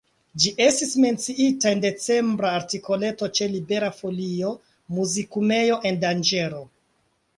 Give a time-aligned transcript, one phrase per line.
[0.43, 4.55] Ĝi estis menciita en decembra artikoleto ĉe Libera Folio,
[4.97, 6.65] Muzikumejo en danĝero.